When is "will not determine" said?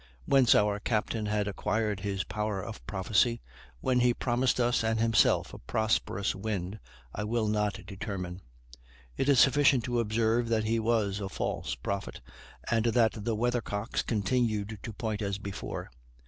7.23-8.41